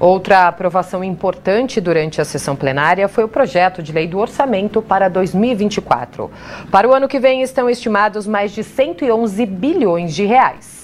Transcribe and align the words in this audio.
Outra 0.00 0.46
aprovação 0.46 1.02
importante 1.02 1.80
durante 1.80 2.20
a 2.20 2.24
sessão 2.24 2.54
plenária 2.54 3.08
foi 3.08 3.24
o 3.24 3.28
projeto 3.28 3.82
de 3.82 3.90
lei 3.92 4.06
do 4.06 4.18
orçamento 4.18 4.80
para 4.80 5.08
2024. 5.08 6.30
Para 6.70 6.88
o 6.88 6.94
ano 6.94 7.08
que 7.08 7.18
vem 7.18 7.42
estão 7.42 7.68
estimados 7.68 8.24
mais 8.26 8.52
de 8.52 8.62
111 8.62 9.44
bilhões 9.46 10.14
de 10.14 10.24
reais 10.24 10.78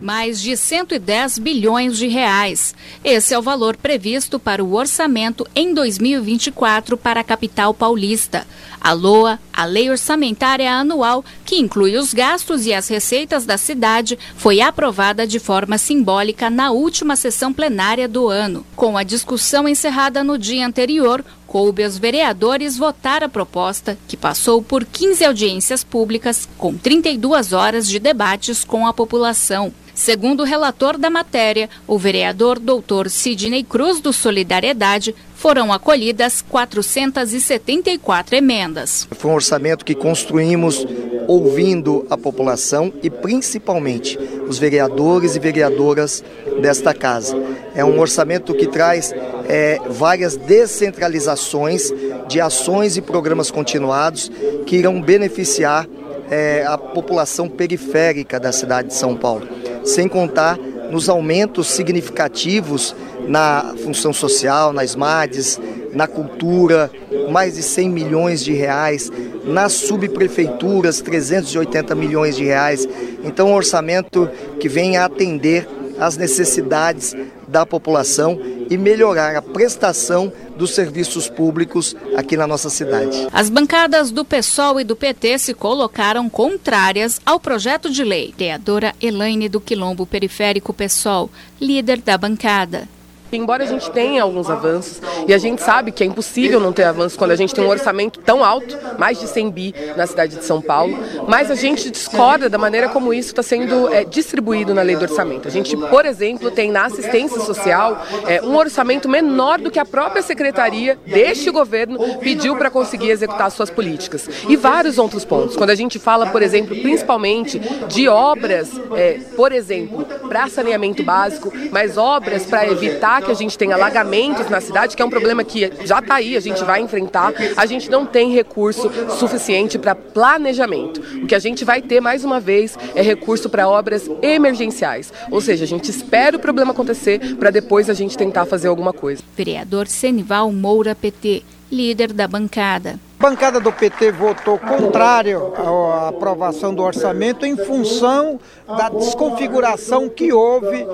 mais 0.00 0.40
de 0.40 0.56
110 0.56 1.38
bilhões 1.38 1.96
de 1.96 2.06
reais. 2.06 2.74
Esse 3.02 3.34
é 3.34 3.38
o 3.38 3.42
valor 3.42 3.76
previsto 3.76 4.38
para 4.38 4.62
o 4.62 4.74
orçamento 4.74 5.46
em 5.54 5.72
2024 5.72 6.96
para 6.96 7.20
a 7.20 7.24
capital 7.24 7.72
paulista. 7.72 8.46
A 8.80 8.92
LOA, 8.92 9.38
a 9.56 9.64
Lei 9.64 9.88
Orçamentária 9.88 10.70
Anual, 10.70 11.24
que 11.44 11.56
inclui 11.56 11.96
os 11.96 12.12
gastos 12.12 12.66
e 12.66 12.74
as 12.74 12.86
receitas 12.88 13.46
da 13.46 13.56
cidade, 13.56 14.18
foi 14.36 14.60
aprovada 14.60 15.26
de 15.26 15.38
forma 15.38 15.78
simbólica 15.78 16.50
na 16.50 16.70
última 16.70 17.16
sessão 17.16 17.54
plenária 17.54 18.06
do 18.06 18.28
ano. 18.28 18.66
Com 18.76 18.98
a 18.98 19.02
discussão 19.02 19.66
encerrada 19.66 20.22
no 20.22 20.36
dia 20.36 20.66
anterior, 20.66 21.24
coube 21.46 21.82
aos 21.82 21.96
vereadores 21.96 22.76
votar 22.76 23.24
a 23.24 23.30
proposta, 23.30 23.96
que 24.06 24.16
passou 24.16 24.62
por 24.62 24.84
15 24.84 25.24
audiências 25.24 25.82
públicas, 25.82 26.46
com 26.58 26.76
32 26.76 27.54
horas 27.54 27.88
de 27.88 27.98
debates 27.98 28.62
com 28.62 28.86
a 28.86 28.92
população. 28.92 29.72
Segundo 29.96 30.40
o 30.40 30.44
relator 30.44 30.98
da 30.98 31.08
matéria, 31.08 31.70
o 31.86 31.98
vereador 31.98 32.58
doutor 32.58 33.08
Sidney 33.08 33.64
Cruz 33.64 33.98
do 33.98 34.12
Solidariedade, 34.12 35.14
foram 35.46 35.72
acolhidas 35.72 36.42
474 36.42 38.34
emendas. 38.34 39.06
Foi 39.12 39.30
um 39.30 39.34
orçamento 39.34 39.84
que 39.84 39.94
construímos 39.94 40.84
ouvindo 41.28 42.04
a 42.10 42.18
população 42.18 42.92
e 43.00 43.08
principalmente 43.08 44.18
os 44.48 44.58
vereadores 44.58 45.36
e 45.36 45.38
vereadoras 45.38 46.24
desta 46.60 46.92
casa. 46.92 47.40
É 47.76 47.84
um 47.84 48.00
orçamento 48.00 48.54
que 48.54 48.66
traz 48.66 49.14
é, 49.48 49.78
várias 49.88 50.36
descentralizações 50.36 51.92
de 52.26 52.40
ações 52.40 52.96
e 52.96 53.00
programas 53.00 53.48
continuados 53.48 54.28
que 54.66 54.74
irão 54.74 55.00
beneficiar 55.00 55.86
é, 56.28 56.64
a 56.66 56.76
população 56.76 57.48
periférica 57.48 58.40
da 58.40 58.50
cidade 58.50 58.88
de 58.88 58.94
São 58.94 59.16
Paulo 59.16 59.46
sem 59.84 60.08
contar 60.08 60.58
nos 60.90 61.08
aumentos 61.08 61.68
significativos 61.68 62.94
na 63.26 63.74
função 63.82 64.12
social, 64.12 64.72
nas 64.72 64.94
MADES, 64.94 65.60
na 65.92 66.06
cultura, 66.06 66.90
mais 67.30 67.54
de 67.54 67.62
100 67.62 67.90
milhões 67.90 68.44
de 68.44 68.52
reais, 68.52 69.10
nas 69.44 69.72
subprefeituras, 69.72 71.00
380 71.00 71.94
milhões 71.94 72.36
de 72.36 72.44
reais. 72.44 72.86
Então, 73.24 73.50
um 73.50 73.54
orçamento 73.54 74.28
que 74.60 74.68
vem 74.68 74.96
a 74.96 75.06
atender 75.06 75.66
às 75.98 76.16
necessidades 76.16 77.14
da 77.48 77.64
população 77.64 78.38
e 78.68 78.76
melhorar 78.76 79.36
a 79.36 79.42
prestação 79.42 80.32
dos 80.56 80.74
serviços 80.74 81.28
públicos 81.28 81.94
aqui 82.16 82.36
na 82.36 82.46
nossa 82.46 82.68
cidade. 82.68 83.28
As 83.32 83.48
bancadas 83.48 84.10
do 84.10 84.24
PSOL 84.24 84.80
e 84.80 84.84
do 84.84 84.96
PT 84.96 85.38
se 85.38 85.54
colocaram 85.54 86.28
contrárias 86.28 87.20
ao 87.24 87.38
projeto 87.38 87.88
de 87.88 88.02
lei. 88.02 88.34
Vereadora 88.36 88.94
Elaine 89.00 89.48
do 89.48 89.60
Quilombo 89.60 90.06
Periférico 90.06 90.72
PSOL, 90.72 91.30
líder 91.60 92.00
da 92.00 92.18
bancada. 92.18 92.88
Embora 93.32 93.64
a 93.64 93.66
gente 93.66 93.90
tenha 93.90 94.22
alguns 94.22 94.48
avanços, 94.48 95.00
e 95.26 95.34
a 95.34 95.38
gente 95.38 95.62
sabe 95.62 95.90
que 95.90 96.02
é 96.02 96.06
impossível 96.06 96.60
não 96.60 96.72
ter 96.72 96.84
avanços 96.84 97.16
quando 97.16 97.32
a 97.32 97.36
gente 97.36 97.54
tem 97.54 97.64
um 97.64 97.68
orçamento 97.68 98.20
tão 98.20 98.44
alto, 98.44 98.78
mais 98.98 99.18
de 99.18 99.26
100 99.26 99.50
bi 99.50 99.74
na 99.96 100.06
cidade 100.06 100.36
de 100.36 100.44
São 100.44 100.60
Paulo, 100.60 100.96
mas 101.26 101.50
a 101.50 101.54
gente 101.54 101.90
discorda 101.90 102.48
da 102.48 102.58
maneira 102.58 102.88
como 102.88 103.12
isso 103.12 103.30
está 103.30 103.42
sendo 103.42 103.92
é, 103.92 104.04
distribuído 104.04 104.72
na 104.72 104.82
lei 104.82 104.96
do 104.96 105.02
orçamento. 105.02 105.48
A 105.48 105.50
gente, 105.50 105.76
por 105.76 106.06
exemplo, 106.06 106.50
tem 106.50 106.70
na 106.70 106.86
assistência 106.86 107.40
social 107.40 108.04
é, 108.26 108.40
um 108.42 108.56
orçamento 108.56 109.08
menor 109.08 109.58
do 109.58 109.70
que 109.70 109.78
a 109.78 109.84
própria 109.84 110.22
secretaria 110.22 110.98
deste 111.06 111.50
governo 111.50 111.98
pediu 112.18 112.56
para 112.56 112.70
conseguir 112.70 113.10
executar 113.10 113.50
suas 113.50 113.70
políticas. 113.70 114.28
E 114.48 114.56
vários 114.56 114.98
outros 114.98 115.24
pontos. 115.24 115.56
Quando 115.56 115.70
a 115.70 115.74
gente 115.74 115.98
fala, 115.98 116.26
por 116.26 116.42
exemplo, 116.42 116.76
principalmente 116.80 117.58
de 117.88 118.08
obras, 118.08 118.70
é, 118.94 119.20
por 119.36 119.52
exemplo, 119.52 120.04
para 120.28 120.48
saneamento 120.48 121.02
básico, 121.02 121.52
mas 121.70 121.96
obras 121.96 122.46
para 122.46 122.66
evitar 122.68 123.22
que 123.26 123.32
a 123.32 123.34
gente 123.34 123.58
tem 123.58 123.72
alagamentos 123.72 124.48
na 124.48 124.60
cidade, 124.60 124.96
que 124.96 125.02
é 125.02 125.04
um 125.04 125.10
problema 125.10 125.44
que 125.44 125.70
já 125.84 125.98
está 125.98 126.14
aí, 126.14 126.36
a 126.36 126.40
gente 126.40 126.62
vai 126.64 126.80
enfrentar, 126.80 127.32
a 127.56 127.66
gente 127.66 127.90
não 127.90 128.06
tem 128.06 128.30
recurso 128.30 128.90
suficiente 129.18 129.78
para 129.78 129.94
planejamento. 129.94 131.02
O 131.22 131.26
que 131.26 131.34
a 131.34 131.38
gente 131.38 131.64
vai 131.64 131.82
ter, 131.82 132.00
mais 132.00 132.24
uma 132.24 132.40
vez, 132.40 132.78
é 132.94 133.02
recurso 133.02 133.50
para 133.50 133.68
obras 133.68 134.08
emergenciais. 134.22 135.12
Ou 135.30 135.40
seja, 135.40 135.64
a 135.64 135.68
gente 135.68 135.90
espera 135.90 136.36
o 136.36 136.40
problema 136.40 136.72
acontecer 136.72 137.36
para 137.36 137.50
depois 137.50 137.90
a 137.90 137.94
gente 137.94 138.16
tentar 138.16 138.46
fazer 138.46 138.68
alguma 138.68 138.92
coisa. 138.92 139.22
Vereador 139.36 139.86
Senival 139.88 140.52
Moura 140.52 140.94
PT, 140.94 141.42
líder 141.70 142.12
da 142.12 142.28
bancada. 142.28 142.98
A 143.18 143.28
bancada 143.30 143.58
do 143.58 143.72
PT 143.72 144.12
votou 144.12 144.58
contrário 144.58 145.52
à 145.56 146.08
aprovação 146.08 146.74
do 146.74 146.82
orçamento 146.82 147.46
em 147.46 147.56
função 147.56 148.38
da 148.66 148.90
desconfiguração 148.90 150.08
que 150.08 150.32
houve 150.32 150.86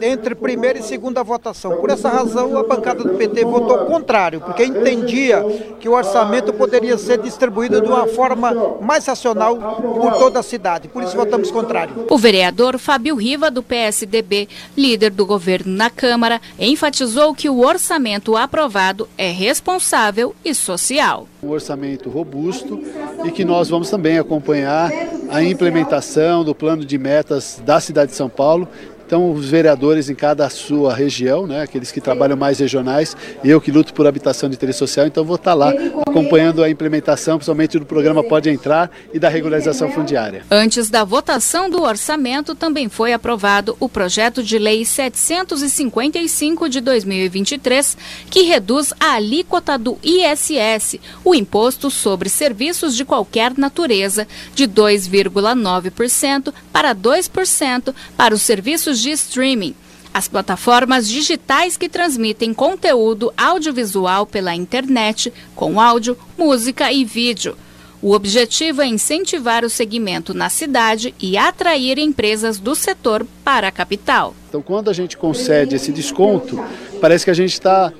entre 0.00 0.36
primeira 0.36 0.78
e 0.78 0.82
segunda 0.82 1.24
votação. 1.24 1.76
Por 1.76 1.90
essa 1.90 2.08
razão, 2.08 2.56
a 2.56 2.62
bancada 2.62 3.02
do 3.02 3.14
PT 3.14 3.44
votou 3.44 3.78
contrário, 3.78 4.40
porque 4.40 4.64
entendia 4.64 5.44
que 5.80 5.88
o 5.88 5.92
orçamento 5.92 6.52
poderia 6.52 6.96
ser 6.96 7.18
distribuído 7.18 7.80
de 7.80 7.88
uma 7.88 8.06
forma 8.06 8.78
mais 8.80 9.04
racional 9.04 9.56
por 9.56 10.12
toda 10.18 10.38
a 10.38 10.44
cidade. 10.44 10.86
Por 10.88 11.02
isso, 11.02 11.16
votamos 11.16 11.50
contrário. 11.50 12.06
O 12.08 12.16
vereador 12.16 12.78
Fábio 12.78 13.16
Riva, 13.16 13.50
do 13.50 13.62
PSDB, 13.62 14.48
líder 14.76 15.10
do 15.10 15.26
governo 15.26 15.74
na 15.74 15.90
Câmara, 15.90 16.40
enfatizou 16.58 17.34
que 17.34 17.50
o 17.50 17.58
orçamento 17.58 18.36
aprovado 18.36 19.08
é 19.18 19.30
responsável 19.30 20.34
e 20.44 20.54
social 20.54 21.26
um 21.46 21.50
orçamento 21.50 22.10
robusto 22.10 22.80
e 23.24 23.30
que 23.30 23.44
nós 23.44 23.68
vamos 23.68 23.88
também 23.88 24.18
acompanhar 24.18 24.90
a 25.30 25.42
implementação 25.42 26.44
do 26.44 26.54
plano 26.54 26.84
de 26.84 26.98
metas 26.98 27.60
da 27.64 27.80
cidade 27.80 28.10
de 28.10 28.16
São 28.16 28.28
Paulo 28.28 28.68
então, 29.06 29.30
os 29.30 29.48
vereadores 29.48 30.10
em 30.10 30.16
cada 30.16 30.50
sua 30.50 30.92
região, 30.92 31.46
né, 31.46 31.62
aqueles 31.62 31.92
que 31.92 32.00
trabalham 32.00 32.36
mais 32.36 32.58
regionais, 32.58 33.16
eu 33.44 33.60
que 33.60 33.70
luto 33.70 33.94
por 33.94 34.04
habitação 34.04 34.48
de 34.48 34.56
interesse 34.56 34.80
social, 34.80 35.06
então 35.06 35.24
vou 35.24 35.36
estar 35.36 35.54
lá 35.54 35.72
acompanhando 36.04 36.60
a 36.60 36.68
implementação, 36.68 37.36
principalmente 37.36 37.78
do 37.78 37.86
programa 37.86 38.24
Pode 38.24 38.50
Entrar 38.50 38.90
e 39.14 39.18
da 39.20 39.28
regularização 39.28 39.92
fundiária. 39.92 40.44
Antes 40.50 40.90
da 40.90 41.04
votação 41.04 41.70
do 41.70 41.82
orçamento, 41.82 42.56
também 42.56 42.88
foi 42.88 43.12
aprovado 43.12 43.76
o 43.78 43.88
projeto 43.88 44.42
de 44.42 44.58
lei 44.58 44.84
755 44.84 46.68
de 46.68 46.80
2023, 46.80 47.96
que 48.28 48.42
reduz 48.42 48.92
a 48.98 49.12
alíquota 49.12 49.78
do 49.78 49.96
ISS, 50.02 50.98
o 51.24 51.32
imposto 51.32 51.92
sobre 51.92 52.28
serviços 52.28 52.96
de 52.96 53.04
qualquer 53.04 53.56
natureza, 53.56 54.26
de 54.52 54.66
2,9% 54.66 56.52
para 56.72 56.92
2% 56.92 57.94
para 58.16 58.34
os 58.34 58.42
serviços 58.42 58.95
de 59.00 59.10
streaming. 59.10 59.74
As 60.12 60.28
plataformas 60.28 61.06
digitais 61.08 61.76
que 61.76 61.88
transmitem 61.88 62.54
conteúdo 62.54 63.32
audiovisual 63.36 64.26
pela 64.26 64.54
internet, 64.54 65.32
com 65.54 65.80
áudio, 65.80 66.16
música 66.38 66.90
e 66.90 67.04
vídeo. 67.04 67.56
O 68.00 68.12
objetivo 68.12 68.82
é 68.82 68.86
incentivar 68.86 69.64
o 69.64 69.70
segmento 69.70 70.32
na 70.32 70.48
cidade 70.48 71.14
e 71.20 71.36
atrair 71.36 71.98
empresas 71.98 72.58
do 72.58 72.74
setor 72.74 73.26
para 73.44 73.68
a 73.68 73.72
capital. 73.72 74.34
Então, 74.48 74.62
quando 74.62 74.88
a 74.88 74.92
gente 74.92 75.16
concede 75.16 75.76
esse 75.76 75.90
desconto, 75.92 76.62
parece 77.00 77.24
que 77.24 77.30
a 77.30 77.34
gente 77.34 77.52
está 77.52 77.92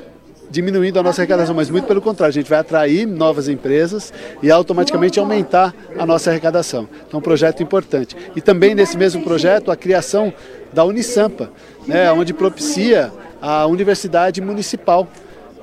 diminuindo 0.51 0.99
a 0.99 1.03
nossa 1.03 1.23
arrecadação, 1.23 1.55
mas 1.55 1.71
muito 1.71 1.87
pelo 1.87 2.01
contrário, 2.01 2.31
a 2.31 2.35
gente 2.35 2.49
vai 2.49 2.59
atrair 2.59 3.07
novas 3.07 3.49
empresas 3.49 4.13
e 4.43 4.51
automaticamente 4.51 5.19
aumentar 5.19 5.75
a 5.99 6.07
nossa 6.07 6.31
arrecadação. 6.31 6.89
Então, 7.07 7.19
um 7.19 7.23
projeto 7.23 7.63
importante. 7.63 8.17
E 8.35 8.41
também 8.41 8.75
nesse 8.75 8.97
mesmo 8.97 9.23
projeto, 9.23 9.71
a 9.71 9.77
criação 9.77 10.33
da 10.77 10.85
Unisampa, 10.85 11.51
né, 11.87 12.13
onde 12.13 12.35
propicia 12.35 13.11
a 13.41 13.67
Universidade 13.67 14.43
Municipal, 14.43 15.09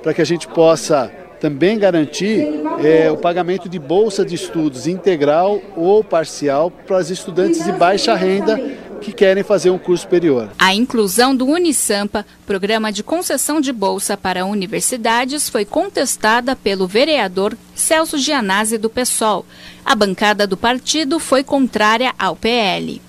para 0.02 0.12
que 0.12 0.20
a 0.20 0.24
gente 0.24 0.48
possa 0.48 1.08
também 1.40 1.78
garantir 1.78 2.48
é, 2.82 3.08
o 3.12 3.16
pagamento 3.16 3.68
de 3.68 3.78
bolsa 3.78 4.24
de 4.24 4.34
estudos 4.34 4.88
integral 4.88 5.60
ou 5.76 6.02
parcial 6.02 6.68
para 6.68 6.96
os 6.98 7.10
estudantes 7.10 7.64
de 7.64 7.70
baixa 7.70 8.12
renda 8.14 8.60
que 9.00 9.12
querem 9.12 9.44
fazer 9.44 9.70
um 9.70 9.78
curso 9.78 10.02
superior. 10.02 10.48
A 10.58 10.74
inclusão 10.74 11.36
do 11.36 11.46
Unisampa, 11.46 12.26
programa 12.44 12.90
de 12.90 13.04
concessão 13.04 13.60
de 13.60 13.72
bolsa 13.72 14.16
para 14.16 14.44
universidades, 14.44 15.48
foi 15.48 15.64
contestada 15.64 16.56
pelo 16.56 16.88
vereador 16.88 17.56
Celso 17.72 18.18
Gianazzi 18.18 18.78
do 18.78 18.90
PSOL. 18.90 19.46
A 19.84 19.94
bancada 19.94 20.44
do 20.44 20.56
partido 20.56 21.20
foi 21.20 21.44
contrária 21.44 22.12
ao 22.18 22.34
PL. 22.34 23.00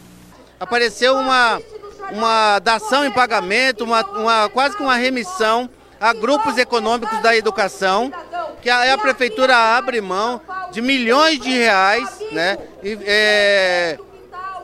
Apareceu 0.60 1.16
uma, 1.16 1.62
uma 2.12 2.60
dação 2.60 3.06
em 3.06 3.12
pagamento, 3.12 3.84
uma, 3.84 4.06
uma, 4.06 4.50
quase 4.50 4.76
que 4.76 4.84
uma 4.84 4.96
remissão 4.96 5.70
a 6.00 6.14
grupos 6.14 6.58
econômicos 6.58 7.20
da 7.22 7.36
educação, 7.36 8.12
que 8.62 8.70
a, 8.70 8.94
a 8.94 8.98
prefeitura 8.98 9.56
abre 9.56 10.02
mão 10.02 10.42
de 10.72 10.82
milhões 10.82 11.40
de 11.40 11.50
reais, 11.50 12.10
né? 12.32 12.58
E, 12.84 12.98
é, 13.06 13.98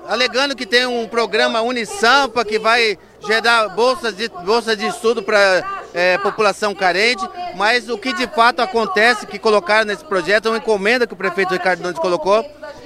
alegando 0.08 0.56
que 0.56 0.66
tem 0.66 0.86
um 0.86 1.08
programa 1.08 1.62
Unisampa 1.62 2.44
que 2.44 2.60
vai 2.60 2.98
gerar 3.26 3.70
bolsas 3.70 4.16
de, 4.16 4.28
bolsa 4.44 4.76
de 4.76 4.86
estudo 4.88 5.24
para 5.24 5.64
é, 5.94 6.18
população 6.18 6.74
carente, 6.76 7.28
mas 7.56 7.90
o 7.90 7.98
que 7.98 8.14
de 8.14 8.28
fato 8.28 8.62
acontece, 8.62 9.26
que 9.26 9.40
colocaram 9.40 9.86
nesse 9.86 10.04
projeto, 10.04 10.48
é 10.48 10.52
uma 10.52 10.58
encomenda 10.58 11.08
que 11.08 11.14
o 11.14 11.18
prefeito 11.18 11.54
Ricardo 11.54 11.82
Nunes 11.82 12.00
colocou, 12.00 12.46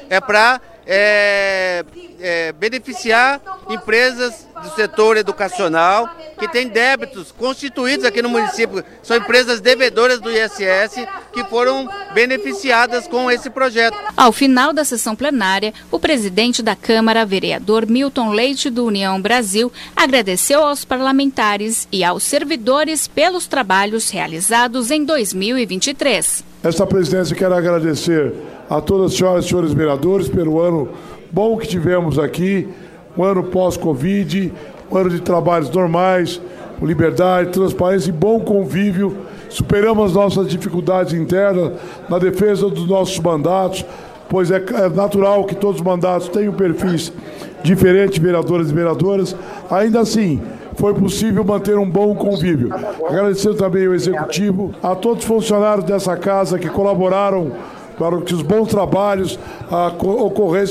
é 0.10 0.20
para 0.20 0.62
é, 0.86 1.84
é, 2.26 2.52
beneficiar 2.52 3.40
empresas 3.70 4.48
do 4.64 4.70
setor 4.76 5.16
educacional 5.16 6.10
que 6.40 6.48
têm 6.48 6.68
débitos 6.68 7.32
constituídos 7.32 8.04
aqui 8.04 8.20
no 8.22 8.30
município. 8.30 8.84
São 9.04 9.16
empresas 9.16 9.62
devedoras 9.62 10.20
do 10.20 10.32
ISS 10.32 11.06
que 11.32 11.44
foram 11.46 11.88
beneficiadas 12.16 13.08
com 13.08 13.30
esse 13.30 13.50
projeto. 13.50 13.96
Ao 14.18 14.32
final 14.32 14.74
da 14.74 14.84
sessão 14.84 15.16
plenária, 15.16 15.72
o 15.92 16.00
presidente 16.00 16.64
da 16.64 16.76
Câmara, 16.76 17.26
vereador 17.26 17.86
Milton 17.86 18.32
Leite 18.32 18.72
do 18.72 18.86
União 18.86 19.22
Brasil, 19.22 19.72
agradeceu 19.96 20.64
aos 20.64 20.84
parlamentares 20.84 21.88
e 21.92 22.04
aos 22.04 22.24
servidores 22.24 23.08
pelos 23.08 23.46
trabalhos 23.46 24.10
realizados 24.10 24.90
em 24.90 25.06
2023. 25.06 26.44
Esta 26.64 26.88
presidência 26.88 27.36
quero 27.36 27.54
agradecer 27.54 28.34
a 28.68 28.82
todas 28.82 29.12
as 29.12 29.18
senhoras 29.18 29.46
e 29.46 29.50
senhores 29.50 29.74
vereadores 29.74 30.28
pelo 30.28 30.60
ano 30.60 30.90
bom 31.32 31.58
que 31.58 31.68
tivemos 31.68 32.18
aqui, 32.20 32.68
um 33.18 33.24
ano 33.24 33.44
pós-Covid, 33.44 34.52
um 34.92 34.98
ano 34.98 35.10
de 35.10 35.22
trabalhos 35.22 35.70
normais, 35.70 36.42
com 36.80 36.86
liberdade, 36.86 37.52
transparência 37.52 38.10
e 38.10 38.14
bom 38.14 38.40
convívio. 38.40 39.16
Superamos 39.50 40.14
nossas 40.14 40.50
dificuldades 40.50 41.14
internas 41.14 41.74
na 42.10 42.20
defesa 42.20 42.70
dos 42.70 42.88
nossos 42.88 43.18
mandatos, 43.20 43.86
pois 44.28 44.52
é, 44.52 44.58
é 44.58 44.90
natural 44.90 45.46
que 45.46 45.56
todos 45.56 45.80
os 45.80 45.86
mandatos 45.86 46.28
tenham 46.30 46.54
perfis 46.54 47.12
diferentes, 47.64 48.18
vereadoras 48.18 48.70
e 48.70 48.74
vereadoras. 48.74 49.36
Ainda 49.70 50.02
assim, 50.02 50.42
foi 50.76 50.94
possível 50.94 51.44
manter 51.44 51.78
um 51.78 51.90
bom 51.90 52.14
convívio. 52.16 52.70
Agradecer 53.08 53.54
também 53.56 53.88
ao 53.88 53.94
Executivo, 53.94 54.74
a 54.84 54.94
todos 54.94 55.24
os 55.24 55.28
funcionários 55.28 55.86
dessa 55.86 56.16
casa 56.18 56.60
que 56.60 56.70
colaboraram 56.70 57.52
para 57.98 58.20
que 58.22 58.34
os 58.34 58.42
bons 58.42 58.68
trabalhos, 58.68 59.40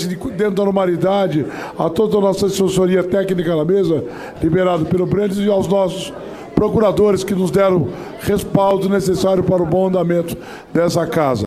de, 0.09 0.17
dentro 0.17 0.55
da 0.55 0.65
normalidade, 0.65 1.47
a 1.79 1.89
toda 1.89 2.19
a 2.19 2.21
nossa 2.21 2.47
assessoria 2.47 3.03
técnica 3.03 3.57
na 3.57 3.65
mesa, 3.65 4.05
liberado 4.43 4.85
pelo 4.87 5.07
Brendes, 5.07 5.39
e 5.39 5.49
aos 5.49 5.67
nossos 5.67 6.13
procuradores 6.55 7.25
que 7.25 7.35
nos 7.35 7.51
deram 7.51 7.89
respaldo 8.21 8.89
necessário 8.89 9.43
para 9.43 9.63
o 9.63 9.67
bom 9.67 9.89
andamento 9.89 10.37
dessa 10.73 11.07
casa. 11.07 11.43